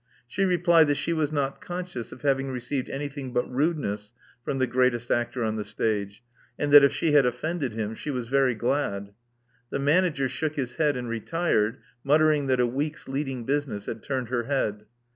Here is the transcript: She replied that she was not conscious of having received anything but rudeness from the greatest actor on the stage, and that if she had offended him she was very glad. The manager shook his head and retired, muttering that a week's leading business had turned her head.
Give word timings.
She 0.27 0.45
replied 0.45 0.87
that 0.87 0.95
she 0.95 1.13
was 1.13 1.31
not 1.31 1.61
conscious 1.61 2.11
of 2.11 2.23
having 2.23 2.49
received 2.49 2.89
anything 2.89 3.33
but 3.33 3.47
rudeness 3.47 4.11
from 4.43 4.57
the 4.57 4.65
greatest 4.65 5.11
actor 5.11 5.43
on 5.43 5.57
the 5.57 5.63
stage, 5.63 6.23
and 6.57 6.71
that 6.73 6.83
if 6.83 6.91
she 6.91 7.11
had 7.11 7.23
offended 7.27 7.75
him 7.75 7.93
she 7.93 8.09
was 8.09 8.27
very 8.27 8.55
glad. 8.55 9.13
The 9.69 9.77
manager 9.77 10.27
shook 10.27 10.55
his 10.55 10.77
head 10.77 10.97
and 10.97 11.07
retired, 11.07 11.77
muttering 12.03 12.47
that 12.47 12.59
a 12.59 12.65
week's 12.65 13.07
leading 13.07 13.43
business 13.45 13.85
had 13.85 14.01
turned 14.01 14.29
her 14.29 14.45
head. 14.45 14.87